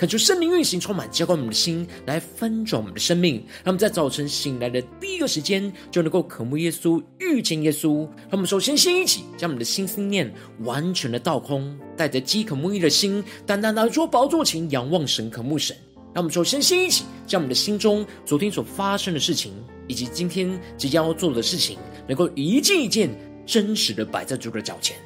[0.00, 3.34] 恳求圣灵运行，充满浇灌我们的心，来翻转我们的生命。
[3.62, 8.06] 让我们在早晨醒来的第一个时间，就能够渴慕耶稣、遇见耶稣。
[8.06, 15.76] 让我们首先先一起将我们的心思念完全的倒空，带着饥渴慕义的心，单单来到宝座前仰望神、渴慕神。
[16.14, 19.52] 让我们首先先一起将我们的心中昨天所发生的事情，
[19.86, 21.76] 以及今天即将要做的事情，
[22.08, 23.10] 能够一件一件
[23.44, 24.96] 真实的摆在主的脚前。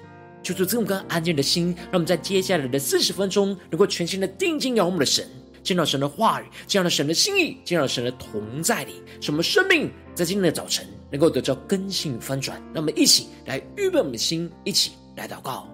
[0.45, 5.27] 求主赐我们安静的心，让我们在接下来的四十分钟，能够全心的定睛仰望我们的神，
[5.63, 8.93] 见到神的话语，见到神的心意，见到神的同在里，
[9.23, 12.63] 什么生命在今天的早晨能够得到更新翻转。
[12.75, 15.74] 让我们一起来预备我们的心，一起来祷告。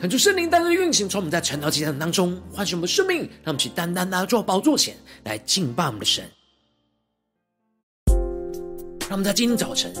[0.00, 6.24] 恳求圣灵单单运行，从我们在晨祷祭坛当中唤醒我们的生命，让我们去单单拿做宝座前来敬拜我们的神。
[9.00, 9.92] 让我们在今天早晨，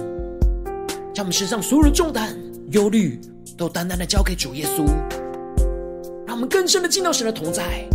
[1.12, 2.34] 将我们身上所有的重担、
[2.70, 3.20] 忧虑，
[3.58, 4.86] 都单单的交给主耶稣。
[6.26, 7.86] 让我们更深的进到神的同在，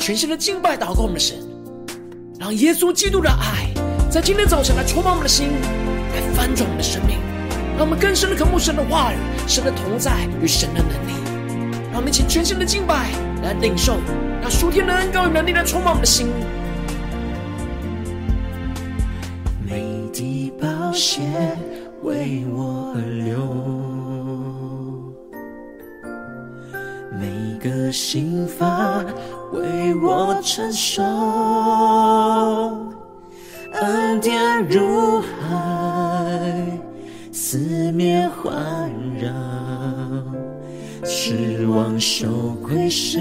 [0.00, 1.38] 全心的敬拜祷告我们的神，
[2.40, 3.72] 让耶稣基督的爱
[4.10, 5.46] 在今天早晨来充满我们的心，
[6.12, 7.18] 来翻转我们的生命。
[7.76, 11.11] 让我们更深的渴慕神的话语、神的同在与神的能力。
[12.02, 13.12] 我们一起全新的敬拜，
[13.44, 13.96] 来领受
[14.42, 16.26] 那属天的恩膏与能力来充满我们的心。
[19.64, 21.22] 每滴宝血
[22.02, 23.38] 为我而流，
[27.20, 29.04] 每个心房
[29.52, 31.04] 为我承受，
[33.74, 35.22] 恩典如
[41.32, 42.26] 失望羞
[42.62, 43.18] 愧时，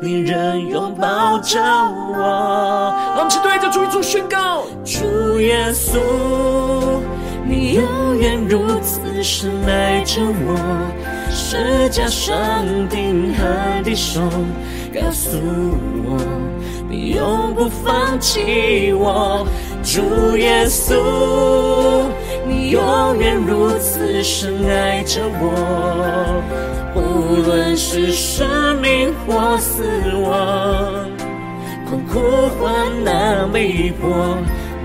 [0.00, 2.94] 你仍拥抱着我。
[3.16, 5.98] 让我们一起对着主耶稣宣告：主耶稣，
[7.44, 10.56] 你永远如此深爱着我。
[11.32, 14.20] 十架上钉痕的手，
[14.94, 15.36] 告诉
[16.04, 16.18] 我，
[16.88, 19.44] 你永不放弃我。
[19.82, 20.94] 主耶稣，
[22.46, 26.40] 你永远如此深爱着我。
[27.20, 29.84] 无论是生命或死
[30.22, 31.06] 亡，
[31.86, 34.38] 困苦患难逼迫，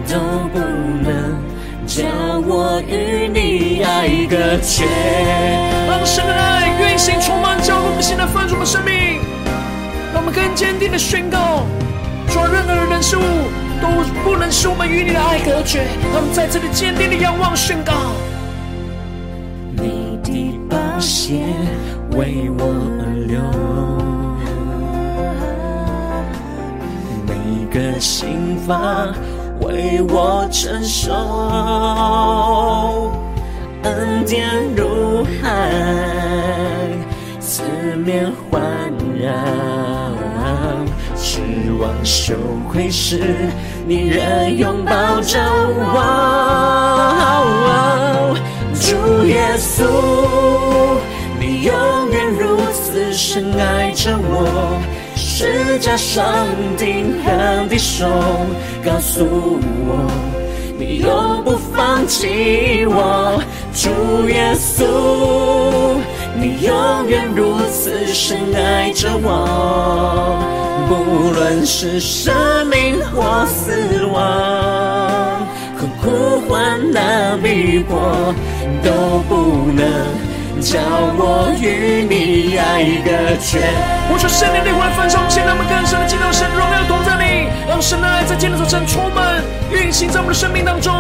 [0.06, 0.20] 都
[0.52, 1.40] 不能
[1.88, 2.06] 将
[2.46, 4.84] 我与你爱隔绝。
[5.88, 9.22] 让神的爱运行，充满交我们现在丰足的生命，
[10.14, 11.64] 让我们更坚定的宣告：
[12.28, 13.22] 做任何人事物
[13.82, 13.88] 都
[14.26, 15.86] 不能使我们与你的爱隔绝。
[16.12, 17.94] 让我们在这里坚定的仰望宣告。
[19.78, 21.40] 你的宝血
[22.18, 22.64] 为我
[23.02, 23.38] 而流，
[27.28, 27.34] 每
[27.74, 29.14] 个心房
[29.60, 31.12] 为我承受，
[33.84, 35.70] 恩典如海，
[37.42, 37.64] 四
[37.98, 38.62] 面环
[39.20, 39.30] 绕，
[41.18, 41.42] 失
[41.82, 42.34] 望羞
[42.72, 43.52] 愧时，
[43.86, 45.38] 你仍拥抱着
[45.94, 46.00] 我，
[48.74, 49.84] 主耶稣。
[51.66, 51.74] 永
[52.12, 54.80] 远如此深爱着我，
[55.16, 56.46] 十架上
[56.78, 58.06] 钉痕的手
[58.86, 60.08] 告诉我，
[60.78, 63.42] 你永不放弃我。
[63.74, 63.90] 主
[64.30, 64.86] 耶稣，
[66.40, 70.38] 你永远如此深爱着我，
[70.88, 72.32] 不论是生
[72.68, 74.22] 命或死亡，
[75.76, 78.36] 和呼唤那逼迫，
[78.84, 80.35] 都不能。
[80.66, 83.62] 叫我与你爱隔绝。
[84.10, 90.92] 我求圣灵的灵来焚烧，让我们更深的进入到神的荣耀同在里，让神的爱在今天早晨充满运行在我们的生命当中。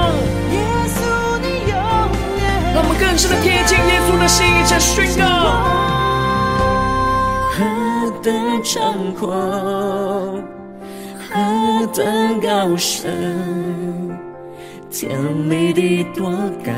[0.53, 0.61] 耶
[0.93, 1.01] 稣，
[1.41, 1.73] 你永
[2.37, 2.45] 远。
[2.75, 5.25] 让我们更深的贴近耶稣的心，一起宣告。
[7.57, 7.65] 何
[8.21, 9.33] 等长阔，
[11.25, 11.33] 何
[11.91, 14.15] 等高深，
[14.91, 15.17] 天
[15.49, 16.29] 离地多
[16.63, 16.69] 高。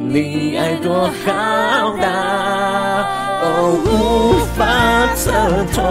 [0.00, 2.06] 你爱多浩大，
[3.42, 4.62] 哦，无法
[5.16, 5.32] 测
[5.74, 5.82] 透，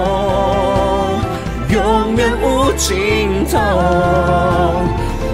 [1.75, 3.59] 永远无尽头。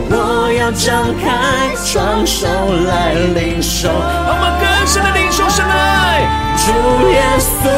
[0.09, 2.47] 我要张开双手
[2.87, 6.25] 来领受，我们更深的领受神的爱。
[6.57, 6.71] 主
[7.11, 7.69] 耶稣，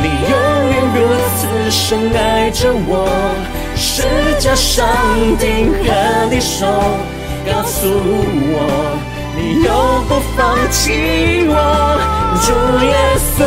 [0.00, 0.32] 你永
[0.70, 0.98] 远如
[1.34, 3.10] 此深爱着我，
[3.74, 4.04] 十
[4.38, 4.86] 架上
[5.40, 5.90] 钉和
[6.30, 6.64] 你手
[7.44, 8.96] 告诉我。
[9.40, 11.54] 你永不放弃我，
[12.44, 12.52] 主
[12.84, 12.94] 耶
[13.32, 13.40] 稣，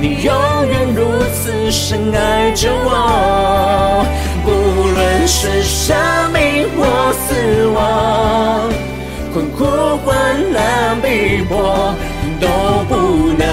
[0.00, 0.34] 你永
[0.66, 4.04] 远如此深爱着我，
[4.44, 5.96] 不论是生
[6.32, 8.68] 命或死亡，
[9.32, 9.64] 困苦
[10.04, 10.12] 患
[10.52, 11.94] 难逼迫，
[12.40, 12.48] 都
[12.88, 13.46] 不能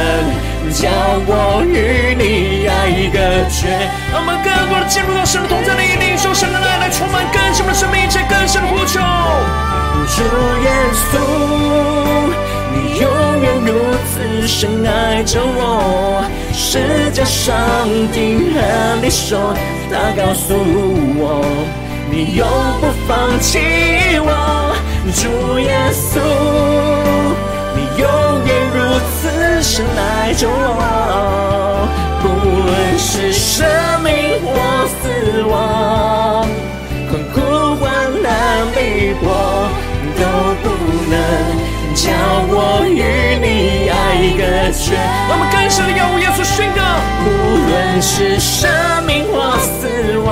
[0.74, 0.90] 叫
[1.28, 3.20] 我与你爱隔
[3.52, 3.70] 绝。
[4.12, 9.00] 让我们更多的进入到神的同在里，领受神的爱来充满更新我们的生命，一切更深的呼求。
[10.08, 10.24] 主
[10.64, 11.20] 耶稣，
[12.74, 13.04] 你永
[13.42, 13.70] 远如
[14.12, 16.24] 此深爱着我，
[16.54, 17.48] 十架上
[18.12, 19.54] 钉痕的说，
[19.92, 20.54] 他告诉
[21.18, 21.44] 我，
[22.10, 22.48] 你永
[22.80, 23.60] 不放弃
[24.20, 24.76] 我。
[25.16, 26.20] 主耶稣，
[27.76, 28.06] 你永
[28.46, 28.78] 远如
[29.16, 31.88] 此深爱着我，
[32.22, 32.28] 不
[32.66, 32.70] 论
[33.00, 33.66] 是生
[34.04, 34.10] 命
[34.46, 34.48] 或
[35.02, 36.48] 死亡，
[37.10, 37.36] 困苦
[37.82, 37.88] 患
[38.22, 39.59] 难逼迫。
[44.72, 44.96] 绝。
[45.30, 46.82] 让我们更深的仰望耶稣宣告，
[47.26, 47.28] 无
[47.68, 48.70] 论是生
[49.06, 49.88] 命或死
[50.20, 50.28] 亡，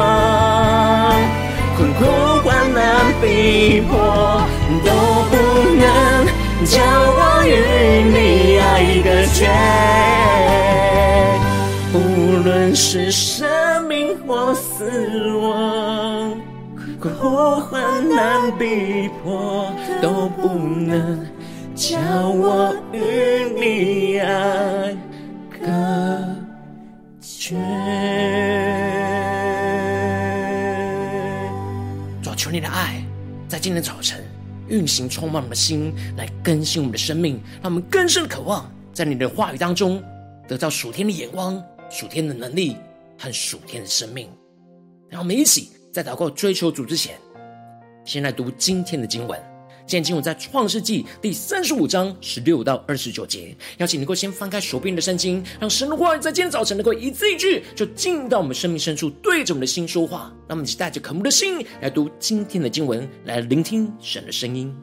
[1.76, 2.06] 困苦
[2.44, 2.82] 患难
[3.22, 4.42] 逼迫，
[4.84, 4.92] 都
[5.30, 5.36] 不
[5.76, 5.86] 能
[6.66, 7.52] 叫我与
[8.14, 8.64] 你爱
[9.04, 9.40] 隔绝。
[11.94, 11.98] 无
[12.44, 13.48] 论是生
[13.88, 16.36] 命或死亡。
[17.00, 21.26] 困苦患难逼迫，都不能
[21.78, 21.96] 叫
[22.30, 22.98] 我与
[23.54, 24.98] 你爱
[25.52, 25.60] 隔
[27.22, 27.56] 绝。
[32.24, 33.06] 主，求你的爱
[33.48, 34.26] 在今天早晨
[34.68, 40.04] 运行，充满我们的心，来更新我们的生命，让我们更深的渴望在你的话语当中
[40.48, 42.76] 得到属天的眼光、属天的能力
[43.20, 44.28] 和属天的生命。
[45.10, 45.74] 让我们一起。
[45.94, 47.16] 在祷告追求主之前，
[48.06, 49.57] 先来读今天的经文。
[49.88, 53.56] 今天经文在创世纪第三十五章十六到二十九节。
[53.78, 60.30] 邀请能够先翻开手边的圣经，让神的话语在今天早晨能够一字一句，就进到我们生命深处，对着我们的心说话。
[60.46, 64.76] 让我们一起带着渴慕的心来读今天的经文，来聆听神的声音。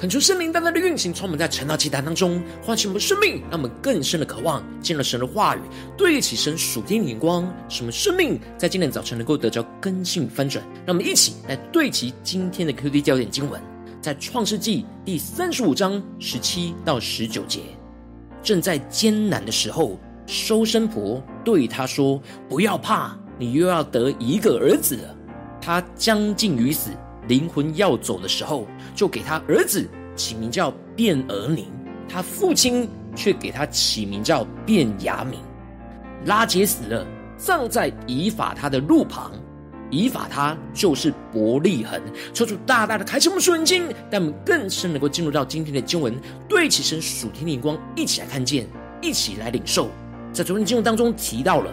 [0.00, 5.60] 恳求圣灵单单的运行，充满在晨祷祭坛当中，唤醒我们生命，让我们更深的渴望见了神的话语，
[5.94, 10.64] 对齐神属天的眼光，使我们生命在今天早晨能够得着更新翻转。
[10.86, 13.60] 让我们一起来对齐今天的 QD 焦点经文，
[14.00, 17.60] 在创世纪第三十五章十七到十九节。
[18.42, 25.14] 正在艰难的时候，收生婆对他说：“不要怕，你又要得一个儿子了。”
[25.60, 26.88] 他将近于死。
[27.30, 31.64] 灵魂要走的时候，就给他儿子起名叫卞儿宁，
[32.08, 35.36] 他父亲却给他起名叫卞雅悯。
[36.26, 37.06] 拉杰死了，
[37.36, 39.30] 葬在以法他的路旁。
[39.92, 42.00] 以法他就是伯利恒。
[42.32, 46.12] 求主大大的开启我们属灵眼睛，让我们更深能够进入到今天的经文，
[46.48, 48.66] 对齐神属天的光，一起来看见，
[49.00, 49.88] 一起来领受。
[50.32, 51.72] 在昨天经文当中提到了。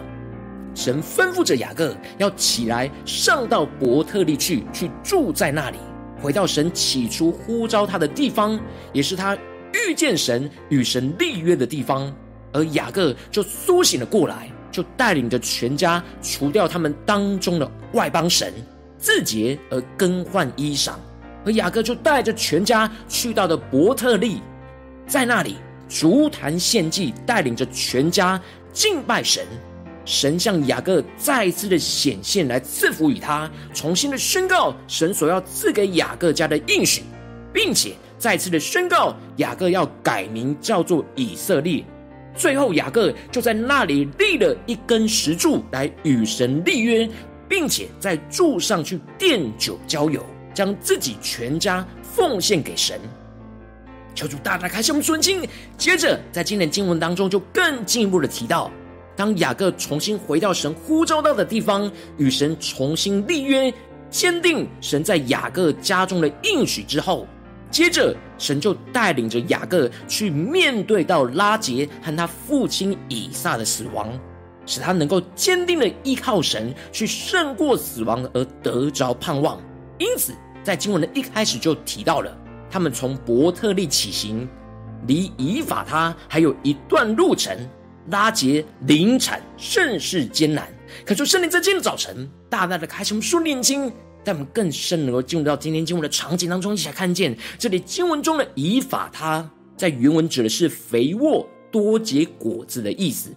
[0.74, 5.78] 神吩咐着雅各要起来，上到伯特利去，去住在那里，
[6.20, 8.58] 回到神起初呼召他的地方，
[8.92, 9.36] 也是他
[9.72, 12.12] 遇见神、与神立约的地方。
[12.52, 18.52] 而雅各就苏醒了过来，就带领着全家除掉他们当中的外邦神，
[18.98, 20.92] 自洁而更换衣裳。
[21.44, 24.40] 而雅各就带着全家去到了伯特利，
[25.06, 25.56] 在那里
[25.88, 28.40] 筑坛献祭，带领着全家
[28.72, 29.46] 敬拜神。
[30.08, 37.02] 神向雅各再次的显现，来赐福与他，重新的宣告神所要赐给雅各家的应许，
[37.52, 41.84] 并且再次的宣告雅各要改名叫做以色列。
[42.34, 47.06] 最后，雅各就在那里立了一根石柱来与神立约，
[47.46, 50.24] 并且在柱上去奠酒浇油，
[50.54, 52.98] 将自己全家奉献给神。
[54.14, 55.46] 求主大大开启我们属灵。
[55.76, 58.70] 接着，在今天经文当中，就更进一步的提到。
[59.18, 63.74] 当雅各重新回到神呼召到的地方，与神重新立约，
[64.08, 67.26] 坚定神在雅各家中的应许之后，
[67.68, 74.08] 接着神就带领着雅各去面对到拉结和他父亲以撒的死亡，
[74.66, 79.60] 使他能够坚定的依靠神，去胜过死亡而得着盼望。
[79.98, 80.32] 因此，
[80.62, 82.32] 在经文的一开始就提到了，
[82.70, 84.48] 他们从伯特利起行，
[85.08, 87.58] 离以法他还有一段路程。
[88.10, 90.66] 拉结临产甚是艰难，
[91.04, 93.92] 可是圣灵在今天的早晨大大的开启我们属灵眼睛，
[94.24, 103.30] 让我们更深能够进入到今天经文的场景当中，一起来看见这里经文中的以法他在原文指的是肥沃多结果子的意思。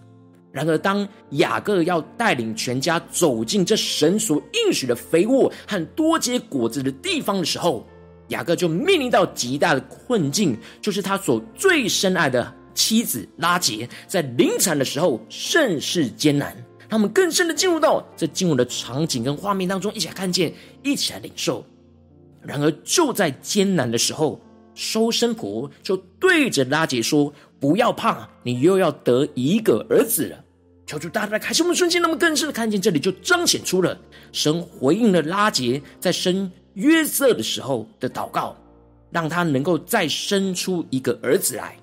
[0.50, 7.86] 然而，当雅各要带领全家走进这神所应许的肥沃和多结果子的地方的时候，
[8.28, 12.54] 雅各就面临到极大的困境，就是他所最深爱的。
[12.74, 16.56] 妻子拉杰在临产的时候甚是艰难，
[16.88, 20.52] 他们更深的进入到这经文的场景跟画面当中，一起来看见，
[20.82, 21.64] 一起来领受。
[22.40, 24.40] 然而就在艰难的时候，
[24.74, 30.44] 收生婆就对着拉杰说：“不要怕，你又要得一个儿子了。”
[30.86, 33.96] 求主大大开心我们瞬间，那么更深的看见，这里就彰显出了
[34.32, 38.56] 神回应了拉杰在生约瑟的时候的祷告，
[39.10, 41.76] 让他能够再生出一个儿子来。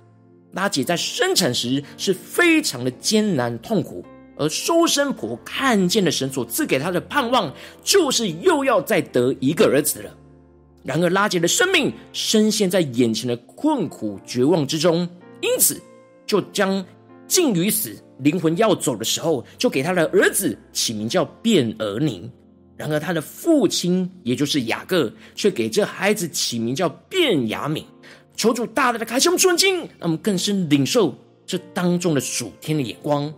[0.51, 4.03] 拉姐在生产时是非常的艰难痛苦，
[4.35, 7.53] 而收生婆看见了神所赐给他的盼望，
[7.83, 10.15] 就是又要再得一个儿子了。
[10.83, 15.07] 然而拉结的生命深陷在眼前的困苦绝望之中，
[15.41, 15.79] 因此
[16.25, 16.83] 就将
[17.27, 22.31] 近于死、灵魂要走的时候，就给他的儿子起名叫便儿宁。
[22.75, 27.83] 然而他的父亲，也就是雅各，却给这孩子起名叫便雅悯。
[28.39, 31.13] 求主大大的开启我们属灵，让我们更深领受
[31.45, 33.33] 这当中的属天的眼光。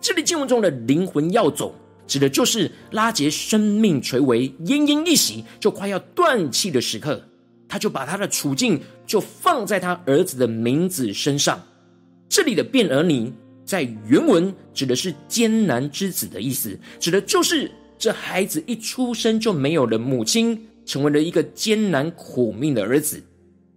[0.00, 1.72] 这里经文中的灵魂要走，
[2.04, 7.22] 指的就是拉杰生命垂危、奄奄一息，就快要断气的时刻。
[7.68, 11.62] 他就把他的处境就放在他儿子的名字身上。
[12.28, 13.32] 这里的变儿尼
[13.64, 23.22] 在原文指的是艰难之子的意思，指的就是这孩子一出生就没有了母亲，成为了一个艰难苦命的儿子。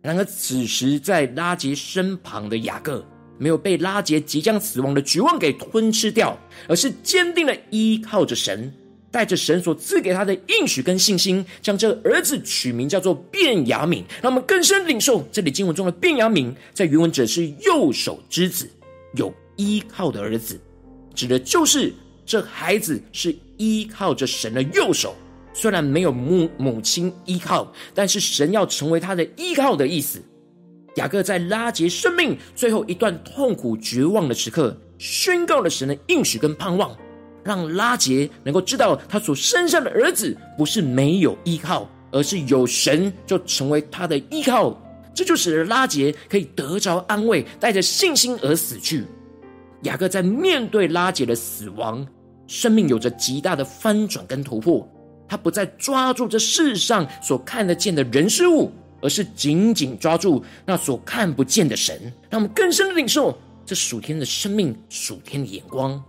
[0.03, 3.05] 然而，此时在拉杰身旁的雅各，
[3.37, 8.69] 没有被拉杰即将死亡的绝望给吞吃掉，而是坚定的依靠着神，
[9.09, 14.03] 带着神所赐给他的应许跟信心，将这儿子取名叫做便雅悯。
[14.21, 18.69] 让我们更深领受这里经文中的便雅悯，在原文指的是右手之子，
[19.15, 20.59] 有依靠的儿子，
[21.15, 21.93] 指的就是
[22.25, 25.15] 这孩子是依靠着神的右手。
[25.53, 30.21] 虽然没有母母亲依靠，但是神要成为他的依靠的意思。
[30.95, 36.95] 雅各在拉杰生命最后一段痛苦绝望的时刻，宣告了神的应许跟盼望，
[37.43, 44.79] 让拉杰能够知道他所生下的儿子不是没有依靠，而是有神就成为他的依靠。
[45.15, 49.03] 这就使得拉杰可以得着安慰，带着信心而死去。
[49.83, 52.03] 雅各在面对拉杰的死亡，
[52.47, 54.87] 生命有着极大的翻转跟突破。
[55.33, 58.71] 他不再抓住这世上所看得见的人事物，
[59.01, 61.99] 而是紧紧抓住那所看不见的神，
[62.29, 63.35] 让我们更深的领受
[63.65, 65.99] 这属天的生命、属天的眼光。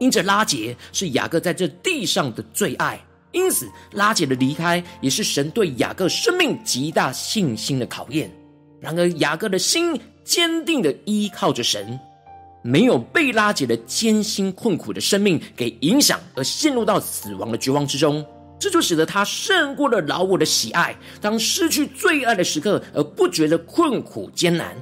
[0.00, 8.28] 因着拉杰是雅各在这地上的最爱，因此拉杰的离开也是神对雅各生命极大信心的考验。
[8.80, 11.96] 然而雅各的心坚定的依靠着神。
[12.66, 18.24] 没有被拉结的艰辛困苦的生命给影响，而陷入到死亡的绝望之中，
[18.58, 20.96] 这就使得他胜过了老我的喜爱。
[21.20, 24.74] 当失去最爱的时刻，而不觉得困苦艰难，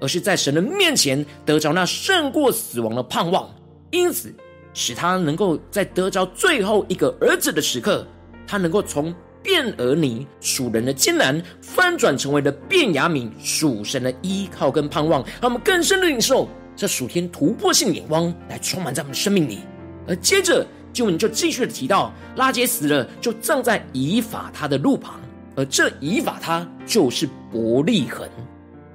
[0.00, 3.48] 而是在神的面前得着那胜过死亡的盼望。
[3.92, 4.34] 因此，
[4.74, 8.04] 使他能够在得着最后一个儿子的时刻，
[8.48, 16.48] 他能够从便俄尼属人的艰难，翻转成为了便雅悯属神的依靠跟盼望，让我们更深的领受。
[16.78, 19.58] 这属天突破性眼光来充满在我们的生命里，
[20.06, 25.20] 而接着经文就继续的提到，拉杰死了，就葬在以法他的路旁，
[25.56, 28.28] 而这以法他就是伯利恒，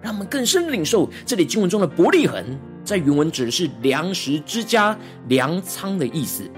[0.01, 6.49] 让我们更深领受这里经文中的伯利恒，在原文指的是粮食之家、粮仓的意思，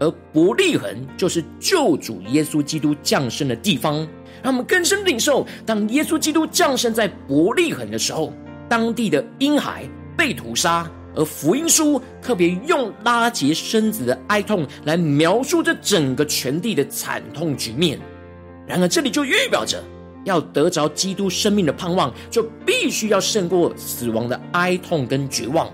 [0.00, 3.96] 而伯利恒就是救主耶稣基督降生的地方，
[4.42, 8.32] 让我们更深领受，当耶稣基督降生在伯利恒的时候，
[8.70, 9.86] 当地的婴孩。
[10.16, 17.98] 被屠杀，而福音书特别用拉结生子的哀痛来描述这整个全地的惨痛局面。
[18.66, 19.82] 然而，这里就预表着
[20.24, 25.68] 要得着基督生命的盼望，就必须要胜过死亡的哀痛跟绝望。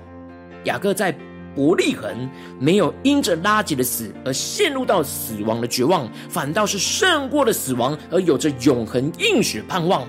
[0.65, 1.17] 雅各在
[1.55, 10.07] 伯利恒没有因着拉结的死而陷入到死亡的绝望，反倒是胜过了死亡，而有着永恒应许盼望。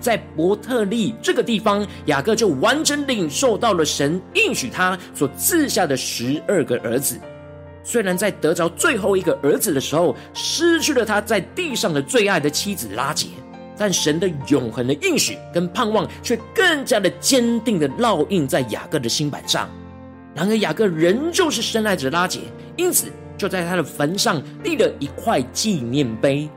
[0.00, 7.18] 在伯特利这个地方，雅各就完整领受到了神应许他所赐下的十二个儿子。
[7.84, 13.28] 虽然在得着最后一个儿子的时候，失去了他在地上的最爱的妻子拉结，
[13.76, 19.68] 但神的永恒的应许跟盼望却更加的坚定的烙印在雅各的心板上。
[20.34, 22.40] 然而，雅各仍旧是深爱着拉结，
[22.76, 26.48] 因此就在他的坟上立了一块纪念碑。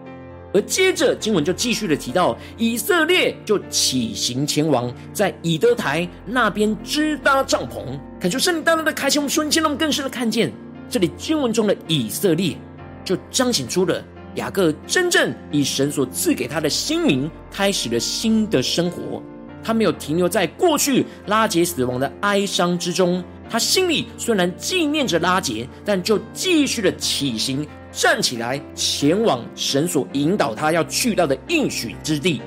[0.53, 7.99] 而接着经文就继续的提到，以色列就起行前往，在以德台那边支搭帐篷。
[8.19, 10.51] 恳求圣灵大大的开启我们瞬间，让我们更深的看见
[10.89, 12.55] 这里经文中的以色列，
[13.03, 14.03] 就彰显出了
[14.35, 19.21] 雅各真正以神所赐给他的新名，开始了新的生活。
[19.63, 27.65] 他没有停留在过去拉结死亡的哀伤之中，他心里虽然纪念着拉结，但就继续的起行。
[27.93, 32.41] 站起来，前往神所引导他要去到的应许之地。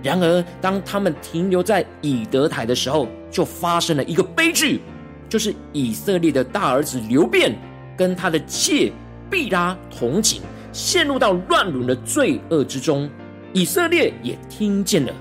[0.00, 4.80] 然而，当他们停留在以德台的时候，就发生了一个悲剧，
[5.28, 7.52] 就是以色列的大儿子流便
[7.96, 8.92] 跟他的妾
[9.28, 10.40] 毕拉同寝，
[10.72, 13.10] 陷入到乱伦的罪恶之中。
[13.52, 15.12] 以色列也听见了。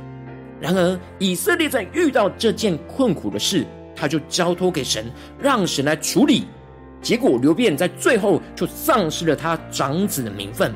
[0.61, 5.05] 然而，以色列在遇到这件困苦的事，他就交托给神，
[5.39, 6.45] 让神来处理。
[7.05, 10.73] 结果，刘辩在最后就丧失了他长子的名分。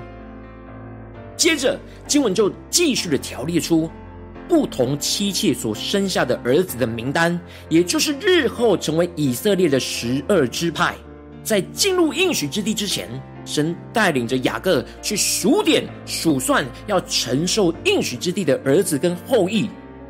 [1.36, 3.90] 接着，经文就继续的条列出
[4.48, 10.94] 不同妻妾所生下的儿子的名单，也就是日后成为以色列的十二支派。
[11.42, 13.10] 在进入应许之地之前，
[13.44, 19.68] 神带领着雅各去数点数算要承受应许之地的儿子跟后裔，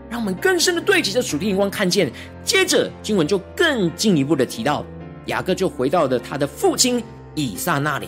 [0.09, 2.11] 让我们更深的对齐着属天眼光看见。
[2.43, 4.85] 接着，经文就更进一步的提到。
[5.29, 7.01] 雅各就回到了他的父亲
[7.35, 8.07] 以撒那里，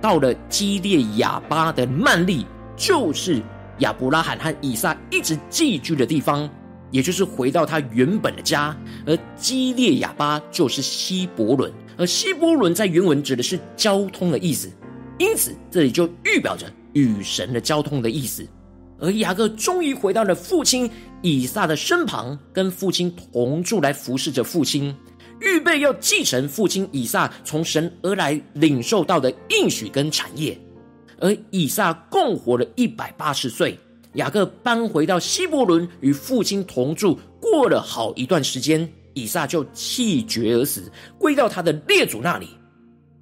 [0.00, 3.42] 到了基列亚巴的曼利，就是
[3.78, 6.48] 亚伯拉罕和以撒一直寄居的地方，
[6.90, 8.76] 也就是回到他原本的家。
[9.06, 14.70] 而基列亚巴就是希伯伦，而希伯伦在原文指的是交通的意思，
[15.18, 18.46] 因此这里就预表着与神的交通的意思。
[18.98, 20.90] 而雅各终于回到了父亲
[21.22, 24.94] 以撒的身旁，跟父亲同住，来服侍着父亲。
[25.40, 30.58] 预备要继承父亲以撒从神而来领受到的应许跟产业，
[31.18, 33.78] 而以撒共活了一百八十岁。
[34.14, 42.48] 雅各搬回到希伯伦与父亲同住，过了好一段时间，以撒就气绝而死，归到他的列祖那里。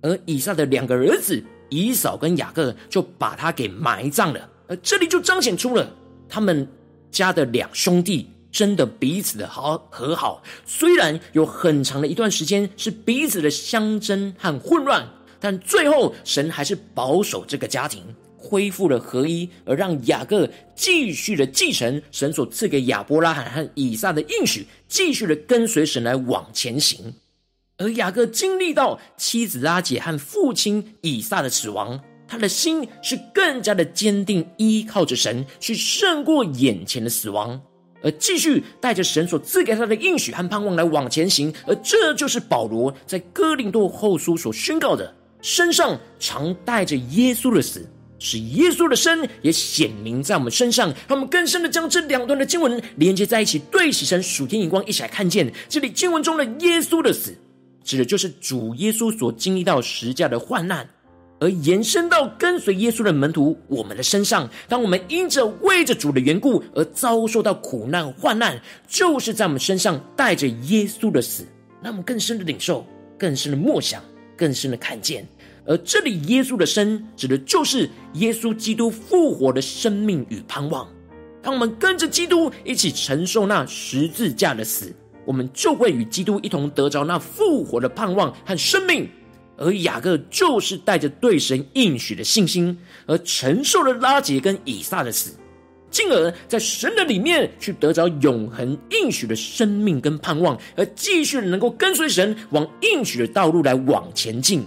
[0.01, 4.49] 而以撒的两个儿子以扫跟雅各就把他给埋葬了。
[4.67, 5.95] 而这里就彰显出了
[6.29, 6.67] 他们
[7.11, 8.31] 家的两兄弟。
[8.51, 15.09] 真的彼此的好和好，虽然有很长的一段时间是彼此的相争和混乱，
[15.39, 18.03] 但最后神还是保守这个家庭，
[18.37, 27.15] 恢复了合一，而让雅各继续的继承神所赐给亚伯拉罕和以撒的应许，继续的跟随神来往前行。
[27.77, 37.61] 而雅各经历到妻子拉结和父亲以撒的死亡，他的心是更加的坚定，依靠着神去胜过眼前的死亡，
[38.03, 41.53] 而继续带着神所赐给他的应许和盼望来往前行。
[41.67, 50.89] 而这就是保罗在哥林多后书所宣告的：身上常带着耶稣的死，使耶稣的生也显明在我们身上。
[51.07, 57.35] 让我们更深的将这两段的经文连接在一起，对齐神属天眼光，一起来看见这里经文中的耶稣的死。
[57.85, 60.87] 指的就是主耶稣所经历到十架的患难，
[61.41, 64.49] 而延伸到跟随耶稣的门徒我们的身上。
[64.69, 71.45] 当我们因着为着主的缘故而遭受到苦难患难，就是在我们身上带着耶稣的死，
[71.83, 72.87] 让我们更深的领受、
[73.19, 74.03] 更深的默想、
[74.37, 75.27] 更深的看见。
[75.65, 80.89] 而这里耶稣的生，指的就是耶稣基督复活的生命与盼望。
[81.43, 84.95] 当我们跟着基督一起承受那十字架的死。
[85.25, 89.07] 我们就会与基督一同得着那复活的盼望和生命，
[89.59, 95.33] 而雅各就是带着对神应许的信心，而承受了拉结跟以撒的死，
[95.91, 104.65] 进而在神的里面去得着永恒应许的生命跟盼望，而继续能够跟随神往应许的道路来往前进。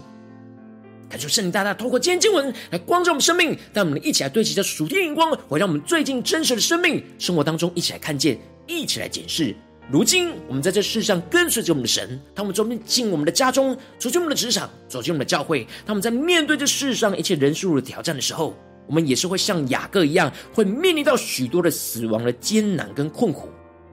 [1.10, 9.56] 感谢圣灵大大透过今天经文来光照我们生命，带我们一起来对齐这属天眼光，会让我们最近真实的生命生活当中一起来看见，一起来检视。
[9.92, 18.56] 如今，我们在这世上跟随着我们的神，他们走进我们的家中，走进我们的职场，走进我们的教会，他们在面对这世上一切人事物的挑战的时候，
[18.88, 23.50] 我们也是会像雅各一样，会面临到许多的死亡的艰难跟困苦。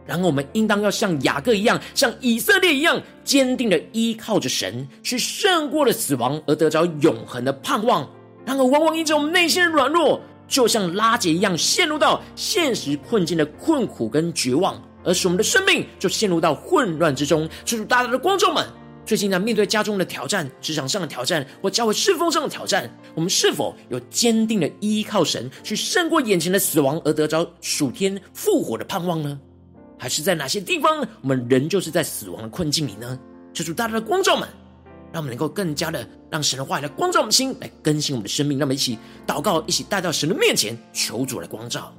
[0.07, 8.09] 然后，我们应当要像雅各一样，像以色列一样，坚定的依靠着神，去胜过了死亡，而得着永恒的盼望。
[8.47, 14.81] 然而，往往因着我们内心的软弱，就像拉杰一样，陷入到现实困境的困苦跟绝望。
[15.05, 17.49] 而使我们的生命就陷入到混乱之中。
[17.65, 18.67] 求主大大的光照们，
[19.05, 29.41] 最近在面对家中的挑战、职场上的挑战或教会侍奉上的挑战，我们是否有坚定的依靠神，去胜过眼前的死亡，而得着属天复活的盼望呢？
[29.99, 33.19] 还是在哪些地方，我们仍旧是在死亡的困境里呢？
[33.53, 34.49] 求主大大的光照们，
[35.13, 38.59] 让我们能够更加的让神的话语来光照我们的心，来更新我们的生命。
[38.59, 41.93] 让我们一起祷告，一起带到神的面前，求主来光照。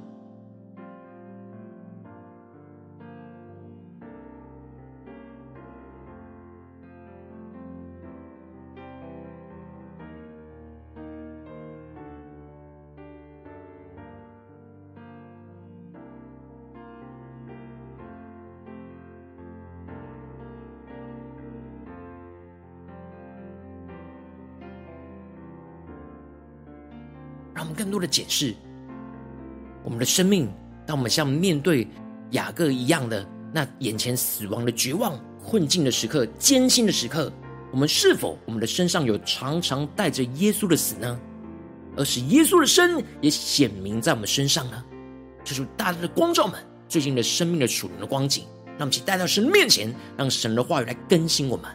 [27.60, 28.54] 让我们更多的检视
[29.84, 30.50] 我们的生命。
[30.86, 31.86] 当我们像面对
[32.30, 37.30] 雅各一样的那眼前死亡的绝望、困境的时刻、艰辛的时刻，
[37.70, 41.20] 我们是否我们的身上有常常带着耶稣的死呢？
[41.98, 44.82] 而使耶稣的生也显明在我们身上呢？
[45.44, 51.70] 这是大大的光照们最近的生命的属灵的光景，让我们去带到神面前，让神的话语来更新我们。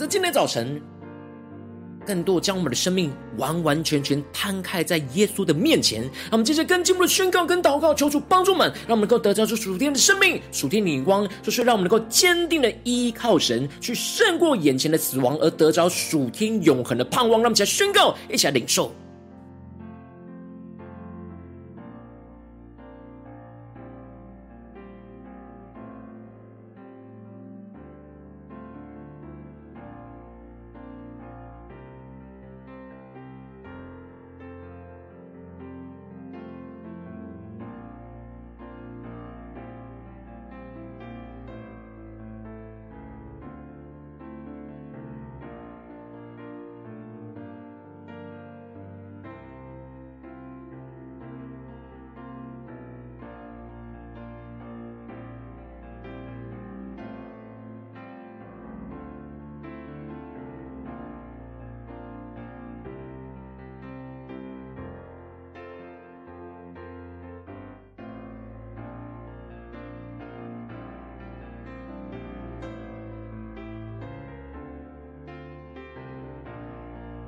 [0.00, 0.80] 在今天早晨，
[2.06, 6.00] 更多将我们的生命完完全全摊开在耶稣的面前。
[6.00, 17.32] 让我们接着跟进一步的宣告跟祷告，求主帮助们，让我们能够得着这属天的生命、属天的眼光，就是让我们能够坚定的依靠神，去胜过眼前的死亡，而得着属天永恒的盼望。
[17.32, 18.90] 让我们一起来宣告，一起来领受。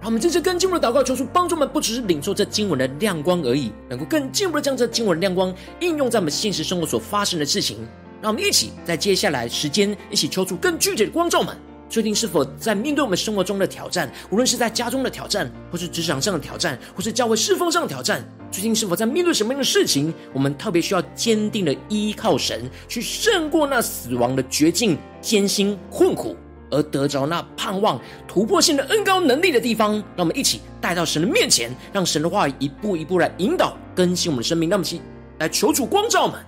[0.02, 7.76] 让我们这次更进一步的祷告，求主帮助我们，不只是领受这经文的亮光而已，能够更进一步的将这经文的亮光应用在我们现实生活所发生的事情。
[8.20, 11.56] 让我们一起在接下来时间，一起求主更具体的光照们。
[11.88, 26.36] 最近是否在面对我们生活中的挑战，无论是在家中的挑战，或是职场上的挑战，或是教会侍奉上的挑战，最近是否在面对什么样的事情，我们特别需要坚定的依靠神，去胜过那死亡的绝境、艰辛、困苦。
[26.72, 34.68] 而得着那盼望突破性的恩高能力的地方，让我们一起带到神的面前，让神的话语一步一步来引导更新我们的生命。
[34.68, 35.00] 让我们一起
[35.38, 36.40] 来求主光照们。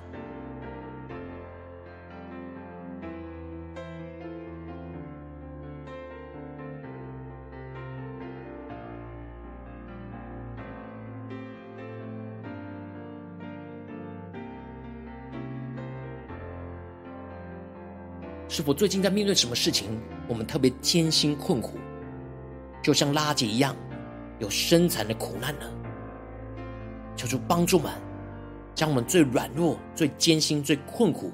[18.55, 21.73] 是否最近在面对什么事情，我们特别艰辛困苦，
[22.81, 23.75] 就像拉结一样，
[24.39, 25.67] 有生产的苦难呢？
[27.17, 27.91] 求主帮助们，
[28.73, 31.33] 将我们最软弱、最艰辛、最困苦、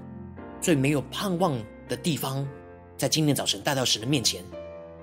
[0.63, 2.49] 最没有盼望的地方，
[2.97, 4.43] 在今天早晨带到神的面前。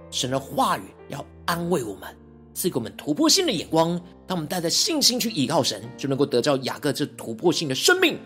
[0.10, 2.10] 神的话语要安慰我们，
[2.52, 3.90] 赐给我们突破性的眼光。
[4.26, 8.18] 当我们带着信心去依靠神，就能够得到雅各这突破性的生命。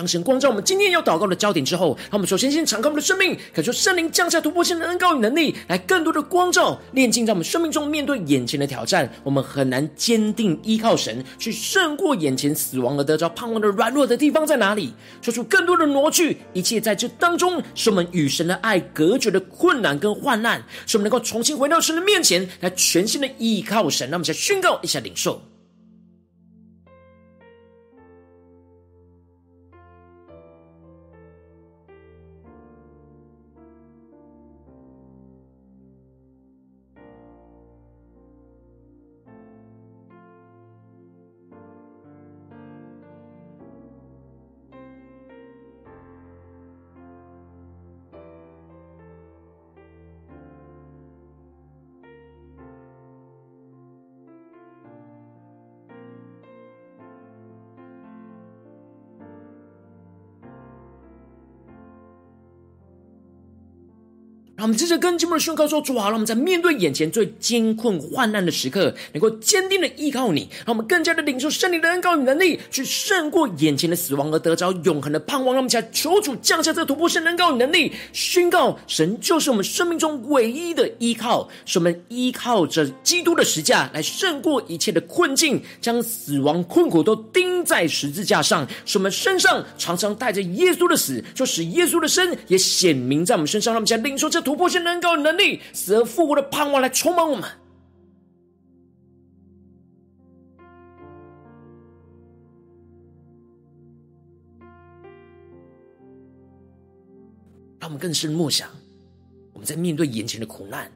[0.00, 7.86] 当神光照我们今天要祷告的焦点之后，让我们首先先敞开我们的生命，感受圣灵降下突破性的恩膏与能力，来更多的光照炼净在我们生命中。
[7.86, 14.94] 面对眼前的挑战，我们很难坚定依靠神，去胜过眼前死亡而得着盼望的软弱的地方在哪里？
[15.20, 24.08] 说出更多的挪去一切在这当中使我们与神的爱隔绝的困难跟患难，使我们能够重新回到神的面前来全新的依靠神。
[24.08, 25.42] 让我们先宣告一下领受。
[64.60, 75.54] 让我们接着跟经文的宣告说：“主啊，让我们在面对眼前最艰困患难的时刻，能够坚定的依靠你，让我们更加的领受圣灵的恩膏与能力，去胜过眼前的死亡，而得着永恒的盼望。
[75.54, 93.72] 让我们起来求主降下这突破圣灵恩膏与能力，宣告神就是我们生命中唯一的依靠，使我们依靠着基督的十架来胜过一切的困境，将死亡困苦都钉在十字架上，使我们身上常常带着耶稣的死，就使耶稣的生也显明在我们身上。
[93.72, 97.48] 让我们起来领受这。”突破性能够能力，死而复活的盼望来充满我们，
[107.78, 108.68] 让我们更深默想，
[109.52, 110.90] 我们在面对眼前的苦难，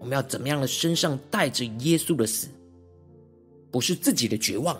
[0.00, 2.48] 我们要怎么样的身上带着耶稣的死，
[3.70, 4.76] 不是自己的绝望，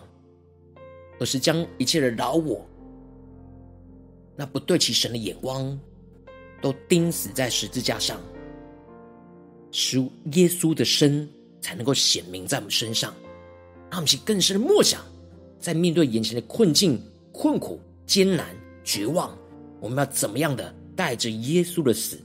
[1.20, 2.66] 而是将一切的老我，
[4.34, 5.78] 那不对其神的眼光。
[6.60, 8.20] 都钉死在十字架上，
[9.70, 9.98] 使
[10.32, 11.28] 耶稣的生
[11.60, 13.14] 才能够显明在我们身上，
[13.90, 15.00] 让我们去更深的默想，
[15.58, 17.00] 在面对眼前的困境、
[17.32, 18.46] 困苦、艰难、
[18.84, 19.36] 绝望，
[19.80, 22.18] 我们要怎么样的带着耶稣的死，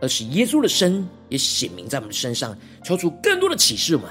[0.00, 4.10] 而使耶稣的生也显明在我们的身上，求出更多的启示我们。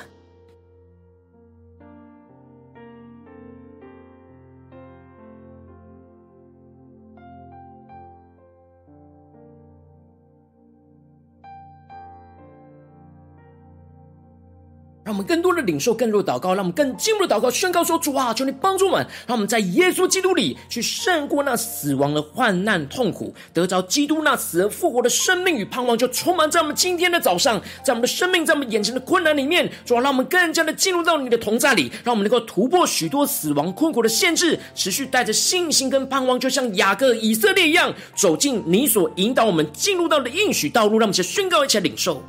[15.06, 29.72] 让我们更多的领受，更多的祷告，让我们更进一步的祷告，宣告说：“主啊，求你帮助我们，让我们在耶稣基督里去胜过那死亡的患难痛苦，得着基督那死而复活的生命与盼望，就充满在我们今天的早上，在我们的生命，在我们眼前的困难里面。
[29.86, 40.98] 主啊，让我们更加的进入到你的同在里，让我们能够突破许多死亡困苦的限制，持续带着信心跟盼望，就像雅各、以色列一样，走进你所引导我们进入到的应许道路。
[40.98, 42.24] 让我们先宣告，一起来领受。”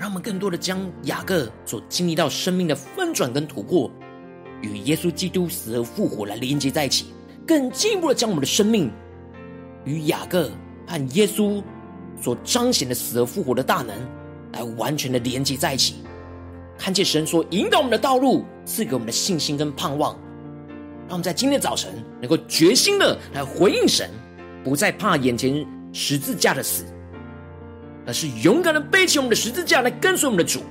[0.00, 3.90] 让我们更多的将雅各所经历到生命的翻转跟突破，
[4.62, 7.12] 与耶稣基督死而复活来连接在一起，
[7.46, 8.90] 更进一步的将我们的生命
[9.84, 10.50] 与雅各
[10.86, 11.62] 和耶稣
[12.18, 13.94] 所彰显的死而复活的大能，
[14.52, 15.96] 来完全的连接在一起，
[16.78, 20.18] 看见神所引导我们的道路，赐给我们的信心跟盼望，
[21.08, 24.08] 让我们在今天早晨能够决心的来回应神，
[24.64, 26.86] 不再怕眼前十字架的死，
[28.10, 30.64] 而是勇敢的背起我们的十字架来跟随我们的主，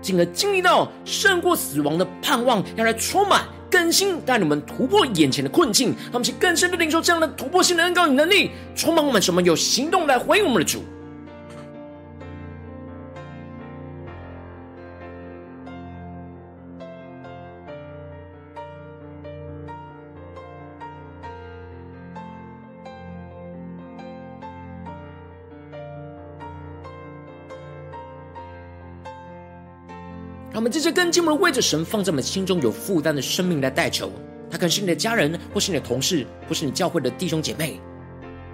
[0.00, 10.84] 进而经历到胜过死亡的盼望，要来充满更新，带你们突破眼前的困境，让我们去更深的领受这样的突破性的恩膏与能力，充满我们，什么有行动来回应我们的主。
[30.58, 34.10] 让我们这些更进一步为着神放在我们心中有负担的生命来代求，
[34.50, 37.80] 他可能是你的家人，或是你的同事，或是你教会的弟兄姐妹。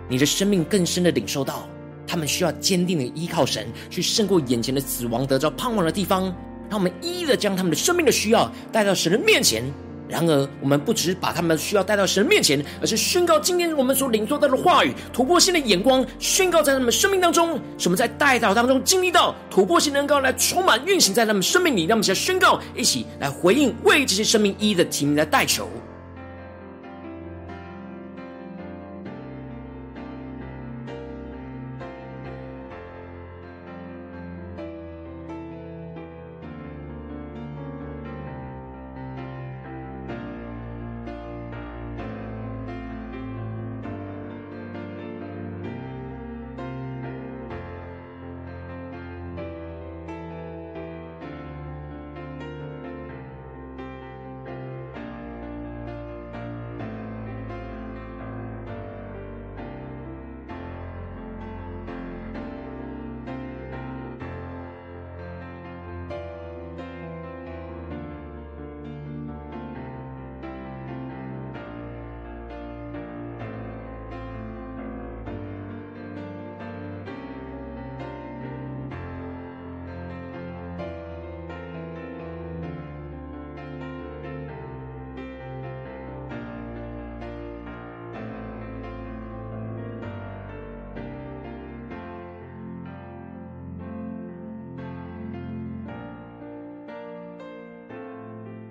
[0.06, 1.66] 你的生命更深的领受到，
[2.06, 6.24] 他们需要坚定的依靠神，去胜过眼前的死亡，得着盼望的地方。
[6.68, 9.64] 让我们一一的将他们的生命的需要带到神的面前。
[10.08, 21.84] 然而，我们不只是把他们需要带到神面前，而是宣告今天我们所领受到的话语，突破性的眼光，宣告在他们生命当中，什么在带到当中经历到突破性能够来充满运行在他们生命里。
[21.86, 25.68] 让我们来宣告，一起来回应，为这些生命一一的提名来代求。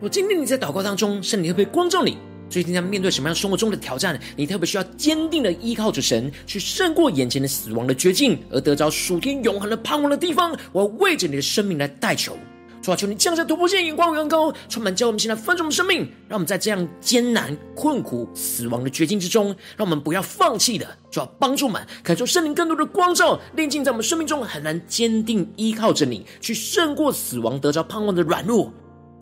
[0.04, 2.18] 我今天你在祷告当中，圣灵会不会光照你？
[2.50, 4.20] 最近在面对什么样生活中的挑战？
[4.36, 10.54] 你特别需要坚定的依靠着神，去胜过眼前的死亡的绝境，而得着属天永恒的盼望的地方。
[10.74, 12.36] 我要为着你的生命来代求，
[12.82, 28.70] 主啊，求你降下突破性眼光与恩膏，充满叫我们现在分盛的生命，让我们在这样艰难、困苦、死亡的绝境之中，让我们不要放弃的，主要帮助我们感受圣灵更多的光照，炼净在我们生命中很难坚定依靠着你，去胜过死亡，得着盼望的软弱。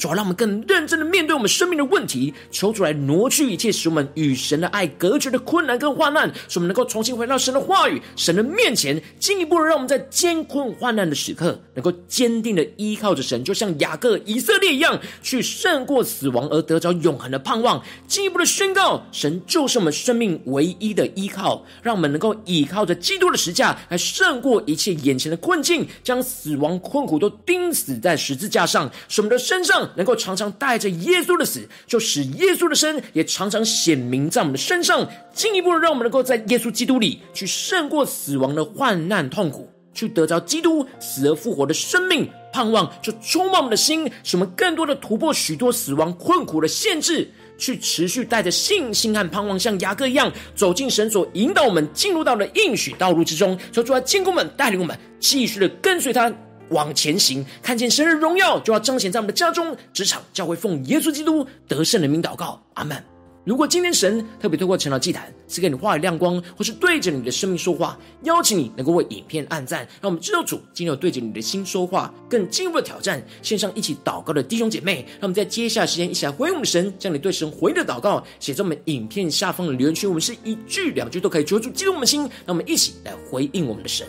[0.01, 17.83] 主要让我们更认真的面对我们生命的问题，求主来挪去一切使我们与神的爱隔绝的困难跟患难，使我们能够重新回到神的话语、神的面前，进一步的让我们在艰困患难的时刻，能够坚定的依靠着神，就像雅各、以色列一样，去胜过死亡而得着永恒的盼望。
[18.07, 29.90] 进一步的宣告，神就是我们生命唯一的依靠，让我们能够依靠着基督的十架来胜过一切眼前的困境，将死亡困苦都钉死在十字架上，使我们的身上。
[29.95, 53.57] 能够常常带着耶稣的死，就使耶稣的生也常常显明在我们的身上，进一步的让我们能够在耶稣基督里去胜过死亡的患难痛苦，去得着基督死而复活的生命盼望，就充满我们的心，使我们更多的突破许多死亡困苦的限制，去持续带着信心和盼望，像雅各一样走进神所引导我们进入到的应许道路之中。
[53.71, 56.31] 求主来坚固我们，带领我们继续的跟随他。
[56.71, 63.01] 往前行，看见神的荣耀，就要彰显在我们的家中、职场、教会，奉耶稣基督得胜的名祷告，阿门。
[63.43, 84.05] 如果今天神特别透过晨祷祭坛赐给你话语亮光，或是对着你的生命说话，邀请你能够为影片按赞，让我们知道主今天有对着你的心说话，更进一步的挑战线上一起祷告的弟兄姐妹，让我们在接下来时间一起来回应我们神，将你对神回应的祷告写在我们影片下方的留言区，我们是一句两句都可以求主激动我们的心，让我们一起来回应我们的神。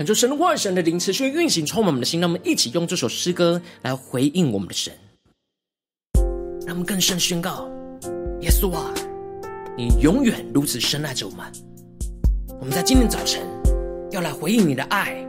[0.00, 2.18] 恳求神的话语、神的灵持续运行，充满我们的心。
[2.22, 4.90] 让我们一起用这首诗歌来回应我们的神，
[6.66, 7.68] 让我们更深宣告：
[8.40, 8.94] 耶稣啊，
[9.76, 11.44] 你永远如此深爱着我们。
[12.58, 13.42] 我们在今天早晨
[14.10, 15.22] 要来回应你的爱。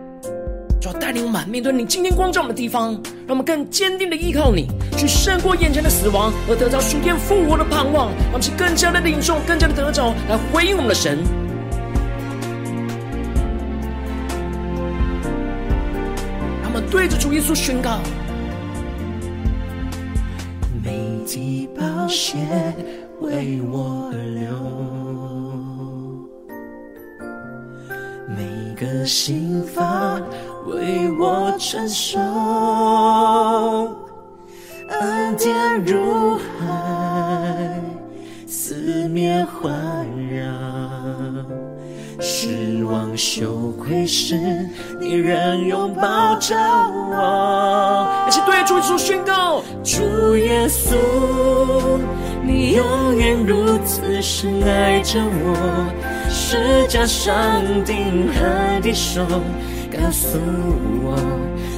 [0.79, 2.93] 就要带领我们面对你今天光照的地方，
[3.27, 4.67] 让我们更坚定的依靠你，
[4.97, 8.09] 去胜过眼前的死亡，而得到属天复活的盼望。
[8.31, 11.19] 让我们更加的领受，更加的得着，来回应我们的神。
[16.89, 17.99] 对着主耶稣宣告：
[20.83, 22.37] 每滴宝血
[23.19, 24.53] 为我而流，
[28.35, 30.19] 每个心法。
[30.67, 32.19] 为我承受，
[34.89, 37.81] 恩典如海，
[38.45, 39.73] 四面环
[40.29, 40.45] 绕，
[42.19, 44.35] 失望羞愧时，
[44.99, 48.25] 你仍拥抱着我。
[48.27, 50.95] 一起对主耶稣宣告：主耶稣，
[52.43, 55.55] 你永远如此深爱着我，
[56.29, 57.33] 十架上
[57.85, 59.21] 定海的手。
[59.91, 60.37] 告诉
[61.03, 61.15] 我，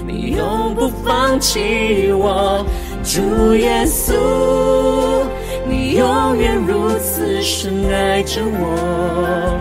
[0.06, 2.64] 你永不放弃我，
[3.04, 4.14] 主耶稣，
[5.68, 9.58] 你永远如此深爱着我，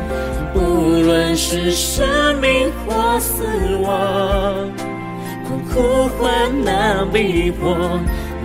[0.52, 2.06] 不论是生
[2.40, 3.44] 命或死
[3.82, 4.54] 亡，
[5.46, 7.74] 困苦患难逼迫，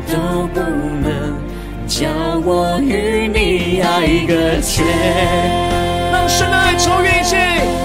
[0.07, 1.37] 都不能
[1.85, 2.07] 叫
[2.45, 4.83] 我与你爱隔绝。
[6.11, 7.37] 让神的爱超越一切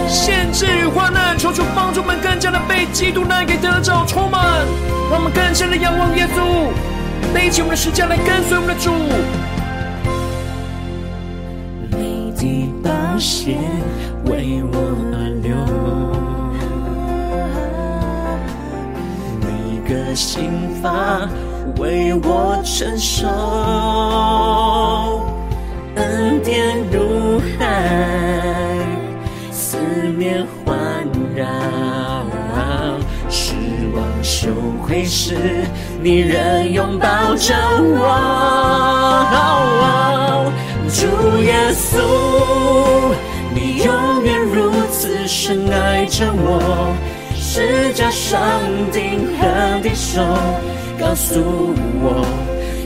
[0.08, 4.64] 限制与患难，求主帮助我们更加的被基督的爱给得着充满，
[5.10, 6.70] 让我们更深的仰望耶稣，
[7.34, 8.92] 背起我们的十字架来跟随我们的主。
[11.98, 13.56] 你的宝血
[14.24, 14.76] 为我
[15.12, 15.54] 而流，
[19.40, 19.46] 每
[19.88, 21.28] 个心房
[21.78, 23.26] 为我承受，
[25.96, 28.78] 恩典如海，
[29.50, 29.76] 四
[30.16, 31.04] 面环
[31.34, 31.44] 绕，
[33.28, 33.54] 失
[33.94, 34.50] 望羞
[34.86, 35.66] 愧时，
[36.00, 38.00] 你仍拥抱着我。
[40.94, 41.06] 主
[41.42, 41.98] 耶稣，
[45.34, 46.94] 深爱着我，
[47.34, 48.38] 十架上
[48.92, 50.20] 钉痕的手，
[51.00, 51.40] 告诉
[52.02, 52.22] 我，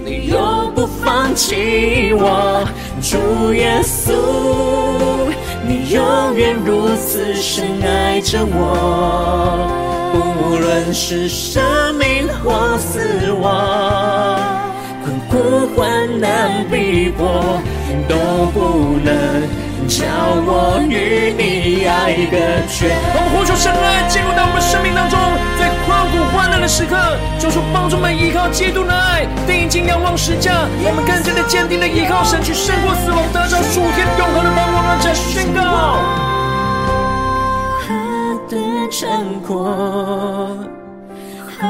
[0.04, 2.64] 你永不放弃我。
[3.02, 4.12] 主耶稣，
[5.66, 9.68] 你永远如此深爱着我，
[10.12, 11.60] 不论是生
[11.96, 14.38] 命或死亡，
[15.02, 17.60] 困苦患难逼迫，
[18.08, 18.14] 都
[18.54, 19.65] 不能。
[19.86, 20.04] 叫
[20.46, 22.36] 我与你爱隔
[22.68, 22.88] 绝。
[23.14, 25.18] 让我们呼求神爱进入到我们生命当中，
[25.58, 26.96] 在困苦患难的时刻，
[27.38, 34.84] 就是帮助我们依靠基督的爱，定睛仰望十架，我们更加的坚定的依靠神，去胜过死亡，得着属天永恒的盼望。
[34.86, 35.62] 让这宣告：
[37.80, 37.86] 何
[38.48, 38.58] 等
[41.58, 41.62] 何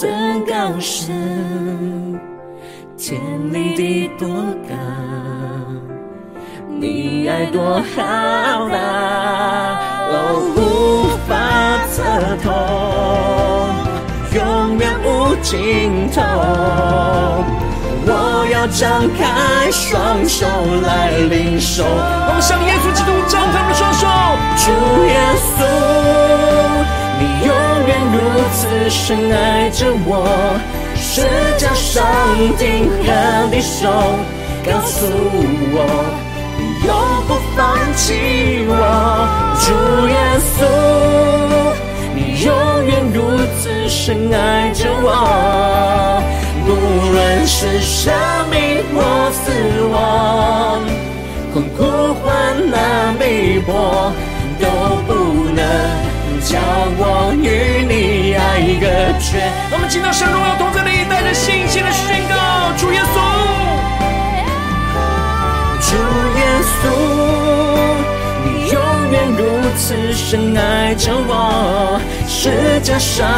[0.00, 2.20] 等高深，
[2.96, 3.20] 天
[3.52, 4.28] 离地多
[4.68, 4.74] 高。
[6.82, 8.76] 你爱多浩大，
[10.10, 11.30] 哦，无法
[11.92, 12.02] 测
[12.42, 12.50] 透，
[14.34, 16.20] 永远无尽头。
[18.04, 18.10] 我
[18.50, 20.44] 要张开双手
[20.84, 21.84] 来领受。
[21.84, 24.08] 我们向耶稣基督张开的双手。
[24.58, 24.72] 主
[25.06, 25.62] 耶稣，
[27.20, 27.54] 你永
[27.86, 28.18] 远如
[28.52, 30.26] 此深爱着我，
[30.96, 31.22] 十
[31.56, 32.02] 架上
[32.58, 33.86] 钉痕的手，
[34.66, 35.06] 告诉
[35.72, 35.78] 我。
[37.72, 38.72] 永不放弃我，
[39.60, 39.66] 主
[40.08, 40.16] 耶
[40.52, 40.64] 稣，
[42.14, 42.52] 你永
[42.86, 43.16] 远如
[43.60, 46.22] 此深爱着我，
[46.64, 46.70] 不
[47.12, 48.12] 论是生
[48.50, 49.50] 命或死
[49.90, 50.80] 亡，
[51.52, 54.12] 困苦患难逼迫，
[54.60, 54.66] 都
[55.06, 55.10] 不
[55.50, 55.64] 能
[56.42, 56.58] 叫
[56.98, 58.40] 我与你爱
[58.80, 58.86] 隔
[59.20, 59.50] 绝。
[59.72, 63.41] 我们进到神荣耀同在里，带着信心的宣告，主耶稣。
[66.62, 66.86] 耶稣，
[68.44, 68.78] 你永
[69.10, 69.40] 远如
[69.76, 73.28] 此深爱着我，十架上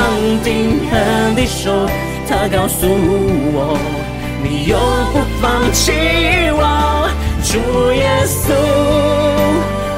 [0.43, 1.89] 钉痕的手，
[2.29, 3.79] 他告诉我，
[4.43, 4.79] 你永
[5.11, 5.91] 不放弃
[6.53, 7.09] 我。
[7.43, 7.59] 主
[7.93, 8.53] 耶稣，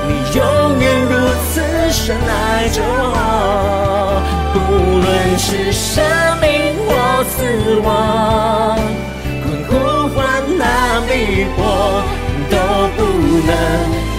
[0.06, 1.12] 你永远如
[1.50, 1.54] 此
[1.90, 4.22] 深爱着我，
[4.54, 4.56] 不
[5.02, 5.04] 论
[5.36, 6.04] 是生
[6.40, 6.46] 命
[6.86, 7.34] 或死
[7.80, 8.78] 亡，
[13.46, 13.50] 能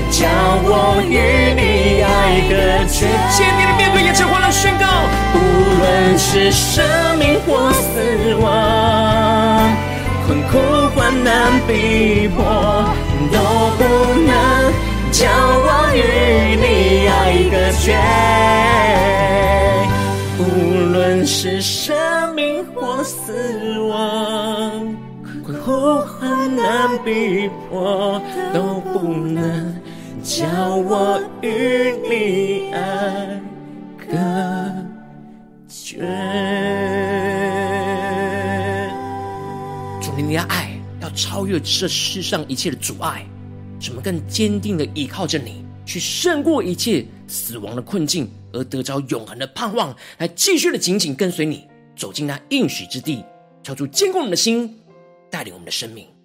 [0.09, 0.25] 叫
[0.63, 1.11] 我与
[1.53, 1.61] 你
[2.01, 2.07] 爱
[2.49, 2.53] 隔
[2.87, 3.05] 绝。
[3.35, 4.85] 坚定的面对眼前患难宣告，
[5.35, 5.37] 无
[5.79, 6.83] 论是生
[7.19, 8.45] 命或死亡，
[10.25, 10.57] 困苦
[10.95, 12.43] 患难逼迫，
[13.31, 13.37] 都
[13.77, 13.83] 不
[14.25, 14.31] 能
[15.11, 16.01] 将我与
[16.55, 17.11] 你爱
[17.51, 17.85] 隔绝。
[20.39, 20.41] 无
[20.93, 21.95] 论是生
[22.35, 24.96] 命或死亡，
[25.67, 28.21] 困苦患难逼迫，
[28.53, 29.75] 都不能。
[30.23, 30.47] 叫
[30.77, 33.41] 我与你爱
[33.97, 34.15] 隔
[35.67, 35.97] 绝。
[40.01, 43.25] 主，你的爱要超越这世上一切的阻碍，
[43.77, 53.23] 使我们更坚定的依靠着你，去胜过一切死亡的困境，而得着永恒的盼望，来继续的紧紧跟随你，走进那应许之地，
[53.63, 54.73] 敲出坚固的心，
[55.29, 56.16] 带领我们的生命。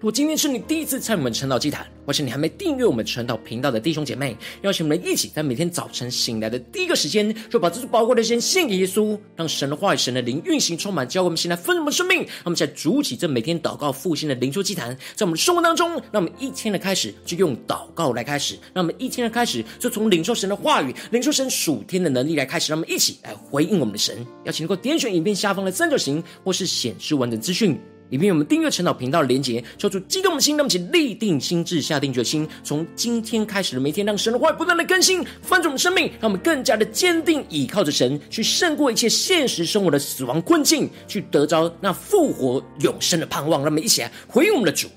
[0.00, 12.18] 如果今天是你第一次参与我们晨祷祭坛，或是你还没订阅我们晨祷频道的弟兄姐妹，邀请我们一起在每天早晨醒来的第一个时间，就把这最宝贵的时间献给耶稣，让神的话语、神的灵运行充满，教我们现在分我们生命。
[12.18, 24.14] 让我们在主起这每天祷告复兴的灵修祭坛，在我们生活当中，让我们一天的开始就用祷告来开始，让我们一天的开始就从领受神的话语、领受神属天的能力来开始，让我们一起来回应我们的神。
[24.44, 27.80] 邀请能够点选影片下方的三角形，或是显示完整资讯。
[28.10, 43.62] 里面有我们订阅陈祷频道的连结，抽出激动的心，让我们一起立定心志，下定决心，从今天开始的每天，让神的话不断的更新，翻转我们生命，让我们更加的坚定，倚靠着神，去胜过一切现实生活的死亡困境，去得着那复活永生的盼望。
[43.62, 44.88] 让我们一起来回应我们的主。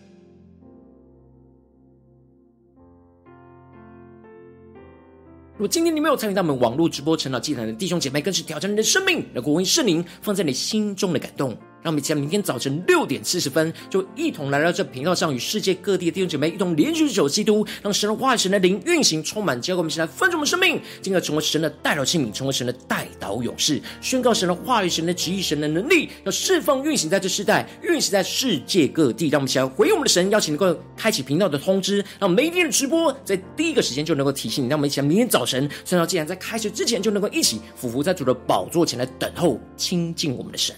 [5.53, 11.57] 如果今天你没有参与到我们网络直播晨祷祭坛的弟兄姐妹，更是挑战你的生命，能够回应圣灵放在你心中的感动。
[11.87, 29.29] 让我们在明天早晨六点四十分，就一同来到这频道上，与世界各地的弟兄姐妹一同连续走基督，让神的话语、神的灵运行充满，教会我们现在分盛我们生命，进而成为神的代祷器皿，成为神的代祷勇士，宣告神的话语、神的旨意、神的能力，要释放运行在这世代，运行在世界各地。
[29.29, 34.67] 让我们现在回应我们的神，邀请能够开启频道的通知，让每一天的直播在第一个时间就能够提醒你。
[34.67, 40.75] 让我们一起来，明天早晨，圣道既然在开始之前，就能够一起俯伏在主的宝座前来等候亲近我们的神。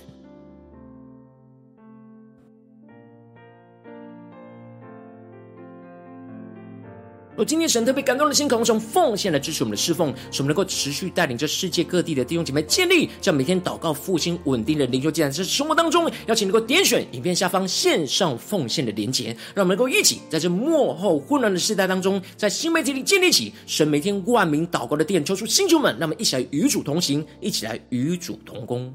[7.40, 15.32] 若今天神特别感动的心，渴望从奉献来支持我们的侍奉，使我们能够持续带领着世界各地的弟兄姐妹建立这每天祷告复兴稳定的灵修祭坛。
[15.32, 28.94] 在生活当中，邀请能够点选影片下方线上奉献的连结，让我们能够一起在这幕后混乱的时代当中，在新媒体里建立起神每天万名祷告的殿，抽出星球们，让我们一起来与主同行，一起来与主同工。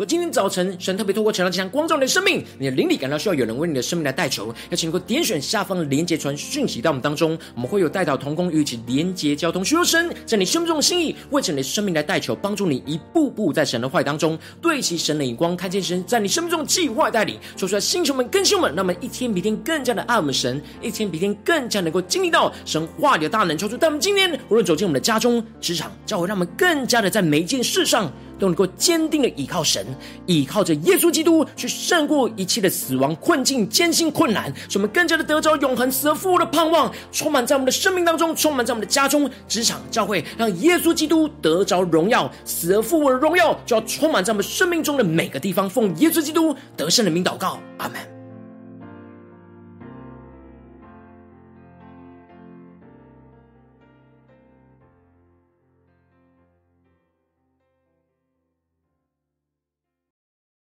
[0.00, 6.80] 我今天早晨，神特别透过晨祷祭坛光照你的生命，你的灵里感到需要有人为你的生命来代求，邀请能够点选下方的连结传讯息。
[6.80, 28.10] 到我们当中，我们会有代祷同工与其连结交通，寻求神在你生命中的心意，为着你的生命来代求，帮助你一步步在神的话语当中对齐神的眼光，看见神在你生命中的计划带领，说出来，星球们、更新们，那么一天比一天更加的爱我们神，一天比一天更加能够经历到神话里的大能，求主在我们今天无论走进我们的家中、职场，教会，让我们更加的在每一件事上。
[28.40, 29.86] 都能够坚定的倚靠神，
[30.26, 45.68] 倚靠着耶稣基督去胜过一切的死亡困境、艰辛困难，使我们更加的得着永恒死而复活的盼望，充满在我们的生命当中，充满在我们的家中、职场、教会，让耶稣基督得着荣耀，死而复活的荣耀就要充满在我们生命中的每个地方。
[45.68, 48.19] 奉耶稣基督得胜的名祷告，阿门。